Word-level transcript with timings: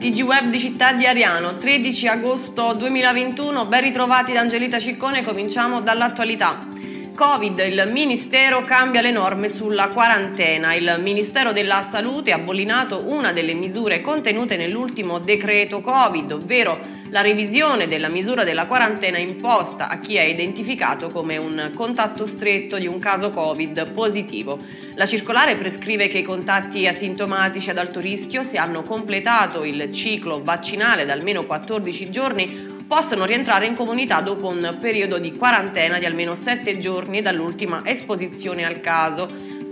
TG 0.00 0.22
Web 0.22 0.46
di 0.48 0.58
Città 0.58 0.94
di 0.94 1.04
Ariano, 1.04 1.58
13 1.58 2.08
agosto 2.08 2.72
2021, 2.72 3.66
ben 3.66 3.82
ritrovati 3.82 4.32
da 4.32 4.40
Angelita 4.40 4.78
Ciccone, 4.78 5.22
cominciamo 5.22 5.82
dall'attualità. 5.82 6.66
Covid, 7.14 7.58
il 7.58 7.86
Ministero 7.92 8.62
cambia 8.62 9.02
le 9.02 9.10
norme 9.10 9.50
sulla 9.50 9.88
quarantena. 9.88 10.72
Il 10.72 10.96
Ministero 11.00 11.52
della 11.52 11.82
Salute 11.82 12.32
ha 12.32 12.38
bollinato 12.38 13.04
una 13.08 13.32
delle 13.32 13.52
misure 13.52 14.00
contenute 14.00 14.56
nell'ultimo 14.56 15.18
decreto 15.18 15.82
Covid, 15.82 16.32
ovvero 16.32 16.80
la 17.10 17.22
revisione 17.22 17.88
della 17.88 18.08
misura 18.08 18.44
della 18.44 18.66
quarantena 18.66 19.18
imposta 19.18 19.88
a 19.88 19.98
chi 19.98 20.14
è 20.14 20.22
identificato 20.22 21.10
come 21.10 21.36
un 21.36 21.72
contatto 21.74 22.24
stretto 22.24 22.78
di 22.78 22.86
un 22.86 22.98
caso 22.98 23.30
Covid 23.30 23.90
positivo. 23.92 24.58
La 24.94 25.06
circolare 25.06 25.56
prescrive 25.56 26.06
che 26.06 26.18
i 26.18 26.22
contatti 26.22 26.86
asintomatici 26.86 27.70
ad 27.70 27.78
alto 27.78 27.98
rischio, 27.98 28.44
se 28.44 28.58
hanno 28.58 28.82
completato 28.82 29.64
il 29.64 29.92
ciclo 29.92 30.40
vaccinale 30.42 31.04
da 31.04 31.12
almeno 31.12 31.44
14 31.44 32.10
giorni, 32.10 32.78
possono 32.86 33.24
rientrare 33.24 33.66
in 33.66 33.74
comunità 33.74 34.20
dopo 34.20 34.48
un 34.48 34.76
periodo 34.80 35.18
di 35.18 35.36
quarantena 35.36 35.98
di 35.98 36.06
almeno 36.06 36.34
7 36.34 36.78
giorni 36.78 37.22
dall'ultima 37.22 37.82
esposizione 37.84 38.64
al 38.64 38.80
caso, 38.80 39.28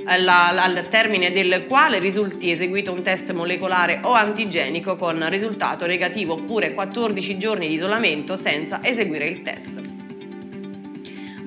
al 0.08 0.86
termine 0.88 1.30
del 1.30 1.66
quale 1.66 1.98
risulti 1.98 2.50
eseguito 2.50 2.92
un 2.92 3.02
test 3.02 3.32
molecolare 3.32 4.00
o 4.02 4.12
antigenico 4.12 4.96
con 4.96 5.28
risultato 5.28 5.86
negativo 5.86 6.32
oppure 6.34 6.72
14 6.72 7.38
giorni 7.38 7.68
di 7.68 7.74
isolamento 7.74 8.36
senza 8.36 8.80
eseguire 8.82 9.26
il 9.26 9.42
test. 9.42 9.80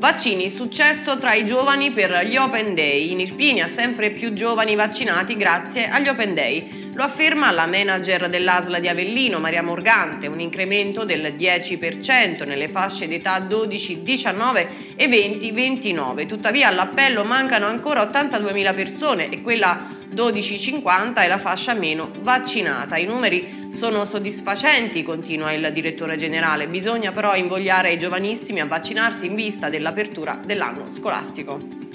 Vaccini, 0.02 0.50
successo 0.50 1.18
tra 1.20 1.34
i 1.34 1.46
giovani 1.46 1.92
per 1.92 2.26
gli 2.26 2.36
Open 2.36 2.74
Day. 2.74 3.12
In 3.12 3.20
Irpinia 3.20 3.68
sempre 3.68 4.10
più 4.10 4.34
giovani 4.34 4.74
vaccinati 4.74 5.38
grazie 5.38 5.90
agli 5.90 6.08
Open 6.08 6.34
Day. 6.34 6.90
Lo 7.02 7.08
afferma 7.08 7.50
la 7.50 7.66
manager 7.66 8.30
dell'ASLA 8.30 8.78
di 8.78 8.88
Avellino, 8.88 9.40
Maria 9.40 9.64
Morgante, 9.64 10.28
un 10.28 10.40
incremento 10.40 11.04
del 11.04 11.34
10% 11.36 12.46
nelle 12.46 12.68
fasce 12.68 13.08
d'età 13.08 13.40
12, 13.40 14.04
19 14.04 14.68
e 14.96 15.08
20, 15.08 15.52
29. 15.52 16.28
Tuttavia 16.28 16.68
all'appello 16.68 17.24
mancano 17.24 17.66
ancora 17.66 18.04
82.000 18.04 18.76
persone 18.76 19.30
e 19.30 19.42
quella 19.42 19.84
12,50 20.14 21.16
è 21.16 21.28
la 21.28 21.40
fascia 21.40 21.74
meno 21.74 22.12
vaccinata. 22.20 22.98
I 22.98 23.06
numeri 23.06 23.70
sono 23.72 24.06
soddisfacenti, 24.06 25.02
continua 25.02 25.54
il 25.54 25.72
direttore 25.74 26.18
generale. 26.18 26.68
Bisogna 26.68 27.10
però 27.10 27.36
invogliare 27.36 27.94
i 27.94 27.98
giovanissimi 27.98 28.60
a 28.60 28.68
vaccinarsi 28.68 29.26
in 29.26 29.34
vista 29.34 29.70
dell'apertura 29.70 30.40
dell'anno 30.46 30.88
scolastico. 30.88 31.91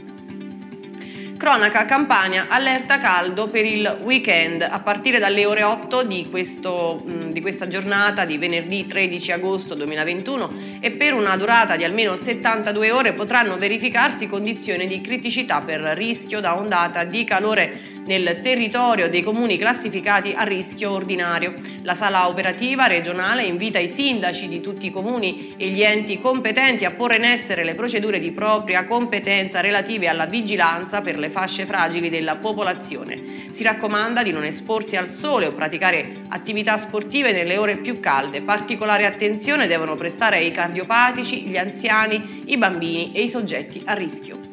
Cronaca 1.37 1.85
Campania, 1.85 2.47
allerta 2.49 2.99
caldo 2.99 3.47
per 3.47 3.67
il 3.67 3.99
weekend. 4.03 4.63
A 4.63 4.81
partire 4.81 5.19
dalle 5.19 5.45
ore 5.45 5.63
8 5.63 6.03
di, 6.03 6.27
questo, 6.31 7.03
di, 7.05 7.41
questa 7.43 7.69
giornata 7.69 8.25
di 8.25 8.39
venerdì 8.39 8.87
13 8.87 9.33
agosto 9.33 9.75
2021 9.75 10.51
e 10.81 10.91
per 10.91 11.13
una 11.13 11.37
durata 11.37 11.77
di 11.77 11.85
almeno 11.85 12.17
72 12.17 12.91
ore 12.91 13.13
potranno 13.13 13.57
verificarsi 13.59 14.29
condizioni 14.29 14.87
di 14.87 15.01
criticità 15.03 15.61
per 15.61 15.81
rischio 15.81 16.41
da 16.41 16.57
ondata 16.57 17.05
di 17.05 17.25
calore 17.25 17.96
nel 18.07 18.41
territorio 18.41 19.09
dei 19.09 19.23
comuni 19.23 19.57
classificati 19.57 20.33
a 20.35 20.43
rischio 20.43 20.93
ordinario. 20.93 21.55
La 21.83 21.95
sala 21.95 22.29
operativa 22.29 22.87
regionale 22.87 23.43
invita 23.43 23.79
i 23.79 23.89
sindaci 23.89 24.49
di 24.49 24.61
tutti 24.61 24.87
i 24.87 24.91
comuni 24.91 25.55
e 25.57 25.69
gli 25.69 25.83
enti 25.83 26.21
competenti 26.21 26.85
a 26.85 26.93
porre 26.93 27.17
in 27.17 27.25
essere 27.25 27.65
le 27.65 27.75
procedure 27.75 28.19
di 28.19 28.33
propria 28.33 28.85
competenza 28.87 29.61
relative 29.61 30.09
alla 30.09 30.27
vigilanza 30.27 31.01
per 31.01 31.19
le 31.19 31.31
fasce 31.31 31.67
fragili 31.67 32.09
della 32.09 32.37
popolazione. 32.37 33.45
Si 33.51 33.63
raccomanda 33.63 34.23
di 34.23 34.33
non 34.33 34.45
esporsi 34.45 34.97
al 34.97 35.09
sole 35.09 35.47
o 35.47 35.53
praticare 35.53 36.13
attività 36.29 36.77
sportive 36.77 37.33
nelle 37.33 37.57
ore 37.57 37.77
più 37.77 38.01
calde. 38.01 38.43
Particolare 38.43 39.07
attenzione 39.07 39.67
devono 39.67 39.95
prestare 39.95 40.37
ai 40.37 40.53
cardiopatici, 40.53 41.43
gli 41.43 41.57
anziani, 41.57 42.43
i 42.47 42.57
bambini 42.57 43.13
e 43.13 43.23
i 43.23 43.29
soggetti 43.29 43.83
a 43.85 43.95
rischio. 43.95 44.46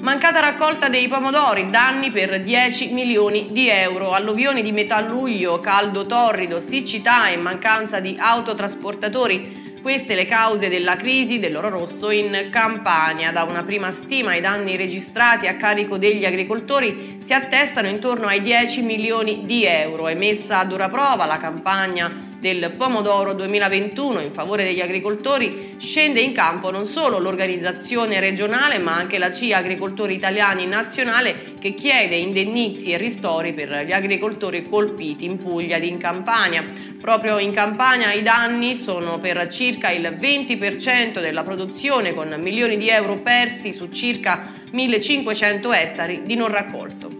Mancata 0.00 0.38
raccolta 0.38 0.88
dei 0.88 1.08
pomodori, 1.08 1.70
danni 1.70 2.12
per 2.12 2.38
10 2.38 2.92
milioni 2.92 3.48
di 3.50 3.68
euro, 3.68 4.12
alluvioni 4.12 4.62
di 4.62 4.70
metà 4.70 5.00
luglio, 5.00 5.58
caldo 5.58 6.06
torrido, 6.06 6.60
siccità 6.60 7.28
e 7.28 7.36
mancanza 7.36 7.98
di 7.98 8.16
autotrasportatori. 8.16 9.76
Queste 9.82 10.14
le 10.14 10.24
cause 10.24 10.68
della 10.68 10.94
crisi 10.94 11.40
dell'oro 11.40 11.68
rosso 11.68 12.10
in 12.10 12.48
Campania. 12.48 13.32
Da 13.32 13.42
una 13.42 13.64
prima 13.64 13.90
stima 13.90 14.36
i 14.36 14.40
danni 14.40 14.76
registrati 14.76 15.48
a 15.48 15.56
carico 15.56 15.98
degli 15.98 16.24
agricoltori 16.24 17.16
si 17.20 17.34
attestano 17.34 17.88
intorno 17.88 18.28
ai 18.28 18.40
10 18.40 18.82
milioni 18.82 19.40
di 19.40 19.64
euro. 19.64 20.06
È 20.06 20.14
messa 20.14 20.60
a 20.60 20.64
dura 20.64 20.88
prova 20.88 21.26
la 21.26 21.38
campagna 21.38 22.27
del 22.38 22.72
pomodoro 22.76 23.34
2021 23.34 24.20
in 24.20 24.32
favore 24.32 24.64
degli 24.64 24.80
agricoltori 24.80 25.76
scende 25.78 26.20
in 26.20 26.32
campo 26.32 26.70
non 26.70 26.86
solo 26.86 27.18
l'organizzazione 27.18 28.20
regionale 28.20 28.78
ma 28.78 28.94
anche 28.94 29.18
la 29.18 29.32
CIA 29.32 29.58
Agricoltori 29.58 30.14
Italiani 30.14 30.66
Nazionale 30.66 31.54
che 31.58 31.74
chiede 31.74 32.16
indennizi 32.16 32.92
e 32.92 32.96
ristori 32.96 33.52
per 33.52 33.84
gli 33.84 33.92
agricoltori 33.92 34.62
colpiti 34.62 35.24
in 35.24 35.36
Puglia 35.36 35.76
ed 35.76 35.84
in 35.84 35.98
Campania. 35.98 36.64
Proprio 37.00 37.38
in 37.38 37.52
Campania 37.52 38.12
i 38.12 38.22
danni 38.22 38.74
sono 38.76 39.18
per 39.18 39.48
circa 39.48 39.90
il 39.90 40.16
20% 40.18 41.20
della 41.20 41.42
produzione 41.42 42.14
con 42.14 42.36
milioni 42.40 42.76
di 42.76 42.88
euro 42.88 43.14
persi 43.20 43.72
su 43.72 43.88
circa 43.88 44.50
1500 44.70 45.72
ettari 45.72 46.22
di 46.22 46.34
non 46.34 46.48
raccolto. 46.48 47.17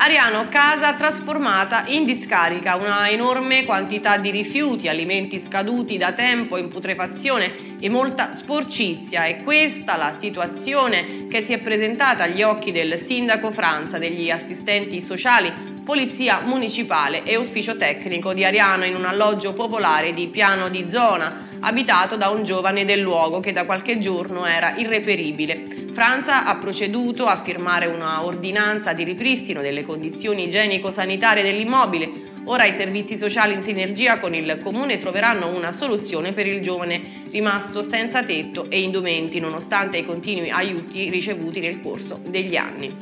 Ariano, 0.00 0.46
casa 0.48 0.94
trasformata 0.94 1.82
in 1.88 2.04
discarica, 2.04 2.76
una 2.76 3.10
enorme 3.10 3.64
quantità 3.64 4.16
di 4.16 4.30
rifiuti, 4.30 4.86
alimenti 4.86 5.40
scaduti 5.40 5.96
da 5.96 6.12
tempo 6.12 6.56
in 6.56 6.68
putrefazione 6.68 7.76
e 7.80 7.90
molta 7.90 8.32
sporcizia. 8.32 9.24
È 9.24 9.42
questa 9.42 9.96
la 9.96 10.12
situazione 10.12 11.26
che 11.26 11.42
si 11.42 11.52
è 11.52 11.58
presentata 11.58 12.22
agli 12.22 12.42
occhi 12.42 12.70
del 12.70 12.96
sindaco 12.96 13.50
Franza, 13.50 13.98
degli 13.98 14.30
assistenti 14.30 15.00
sociali, 15.00 15.52
polizia 15.84 16.42
municipale 16.44 17.24
e 17.24 17.34
ufficio 17.34 17.76
tecnico 17.76 18.32
di 18.32 18.44
Ariano 18.44 18.84
in 18.84 18.94
un 18.94 19.04
alloggio 19.04 19.52
popolare 19.52 20.14
di 20.14 20.28
piano 20.28 20.68
di 20.68 20.88
zona 20.88 21.46
abitato 21.60 22.16
da 22.16 22.28
un 22.28 22.44
giovane 22.44 22.84
del 22.84 23.00
luogo 23.00 23.40
che 23.40 23.50
da 23.52 23.64
qualche 23.64 23.98
giorno 23.98 24.46
era 24.46 24.76
irreperibile. 24.76 25.77
Franza 25.98 26.44
ha 26.44 26.54
proceduto 26.58 27.26
a 27.26 27.34
firmare 27.34 27.86
una 27.86 28.24
ordinanza 28.24 28.92
di 28.92 29.02
ripristino 29.02 29.60
delle 29.60 29.84
condizioni 29.84 30.44
igienico-sanitarie 30.44 31.42
dell'immobile. 31.42 32.08
Ora 32.44 32.66
i 32.66 32.72
servizi 32.72 33.16
sociali 33.16 33.54
in 33.54 33.62
sinergia 33.62 34.20
con 34.20 34.32
il 34.32 34.60
comune 34.62 34.98
troveranno 34.98 35.48
una 35.48 35.72
soluzione 35.72 36.32
per 36.32 36.46
il 36.46 36.60
giovane 36.60 37.00
rimasto 37.32 37.82
senza 37.82 38.22
tetto 38.22 38.70
e 38.70 38.80
indumenti 38.80 39.40
nonostante 39.40 39.96
i 39.96 40.06
continui 40.06 40.50
aiuti 40.50 41.10
ricevuti 41.10 41.58
nel 41.58 41.80
corso 41.80 42.20
degli 42.28 42.54
anni. 42.54 42.94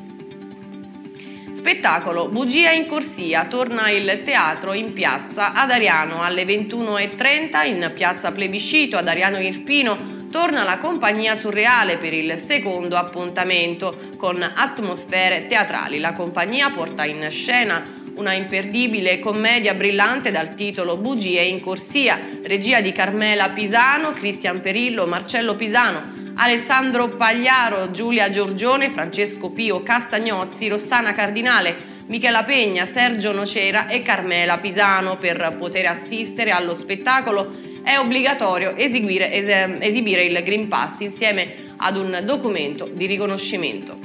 Spettacolo 1.52 2.28
Bugia 2.28 2.70
in 2.70 2.86
corsia, 2.86 3.44
torna 3.44 3.90
il 3.90 4.22
teatro 4.24 4.72
in 4.72 4.94
piazza 4.94 5.52
ad 5.52 5.70
Ariano 5.70 6.22
alle 6.22 6.44
21.30 6.44 7.66
in 7.66 7.90
piazza 7.94 8.32
Plebiscito 8.32 8.96
ad 8.96 9.06
Ariano 9.06 9.38
Irpino 9.38 10.15
torna 10.30 10.64
la 10.64 10.78
compagnia 10.78 11.34
surreale 11.34 11.96
per 11.96 12.14
il 12.14 12.38
secondo 12.38 12.96
appuntamento 12.96 13.96
con 14.16 14.42
atmosfere 14.42 15.46
teatrali. 15.46 15.98
La 15.98 16.12
compagnia 16.12 16.70
porta 16.70 17.04
in 17.04 17.26
scena 17.30 18.04
una 18.16 18.32
imperdibile 18.32 19.18
commedia 19.18 19.74
brillante 19.74 20.30
dal 20.30 20.54
titolo 20.54 20.96
Bugie 20.96 21.42
in 21.42 21.60
corsia, 21.60 22.18
regia 22.44 22.80
di 22.80 22.92
Carmela 22.92 23.50
Pisano, 23.50 24.12
Cristian 24.12 24.60
Perillo, 24.60 25.06
Marcello 25.06 25.54
Pisano, 25.54 26.24
Alessandro 26.36 27.08
Pagliaro, 27.08 27.90
Giulia 27.90 28.30
Giorgione, 28.30 28.90
Francesco 28.90 29.50
Pio 29.50 29.82
Castagnozzi, 29.82 30.68
Rossana 30.68 31.12
Cardinale, 31.12 31.94
Michela 32.06 32.44
Pegna, 32.44 32.86
Sergio 32.86 33.32
Nocera 33.32 33.88
e 33.88 34.00
Carmela 34.00 34.58
Pisano. 34.58 35.16
Per 35.16 35.56
poter 35.58 35.86
assistere 35.86 36.52
allo 36.52 36.74
spettacolo 36.74 37.50
è 37.86 38.00
obbligatorio 38.00 38.74
eseguire, 38.74 39.30
es- 39.30 39.78
esibire 39.78 40.24
il 40.24 40.42
Green 40.42 40.66
Pass 40.66 40.98
insieme 41.00 41.54
ad 41.76 41.96
un 41.96 42.20
documento 42.24 42.88
di 42.92 43.06
riconoscimento. 43.06 43.96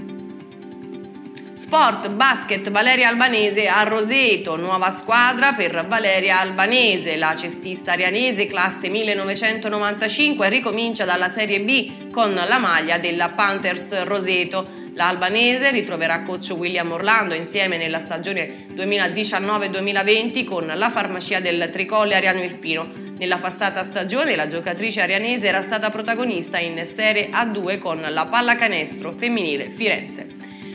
Sport, 1.55 2.13
basket, 2.13 2.69
Valeria 2.69 3.07
Albanese 3.07 3.67
a 3.67 3.81
Roseto, 3.81 4.55
nuova 4.55 4.91
squadra 4.91 5.53
per 5.53 5.87
Valeria 5.87 6.41
Albanese. 6.41 7.15
La 7.15 7.35
cestista 7.35 7.93
arianese 7.93 8.45
classe 8.45 8.87
1995 8.89 10.47
ricomincia 10.49 11.03
dalla 11.03 11.29
Serie 11.29 11.61
B 11.61 12.11
con 12.11 12.33
la 12.33 12.59
maglia 12.59 12.99
della 12.99 13.29
Panthers 13.29 14.03
Roseto. 14.03 14.80
Albanese 15.07 15.71
ritroverà 15.71 16.21
coach 16.21 16.49
William 16.51 16.91
Orlando 16.91 17.33
insieme 17.33 17.77
nella 17.77 17.99
stagione 17.99 18.65
2019-2020 18.73 20.43
con 20.43 20.71
la 20.73 20.89
farmacia 20.89 21.39
del 21.39 21.69
Tricolle 21.71 22.15
Ariano 22.15 22.43
Irpino. 22.43 22.89
Nella 23.17 23.37
passata 23.37 23.83
stagione 23.83 24.35
la 24.35 24.47
giocatrice 24.47 25.01
arianese 25.01 25.47
era 25.47 25.61
stata 25.61 25.89
protagonista 25.89 26.59
in 26.59 26.83
Serie 26.85 27.29
A2 27.29 27.79
con 27.79 28.05
la 28.09 28.25
pallacanestro 28.25 29.11
femminile 29.11 29.65
Firenze. 29.65 30.27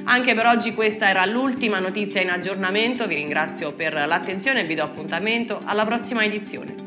Anche 0.05 0.35
per 0.35 0.47
oggi 0.47 0.73
questa 0.73 1.09
era 1.09 1.25
l'ultima 1.27 1.79
notizia 1.81 2.21
in 2.21 2.31
aggiornamento, 2.31 3.07
vi 3.07 3.17
ringrazio 3.17 3.73
per 3.73 3.95
l'attenzione 3.95 4.61
e 4.61 4.65
vi 4.65 4.75
do 4.75 4.85
appuntamento 4.85 5.61
alla 5.65 5.85
prossima 5.85 6.25
edizione. 6.25 6.87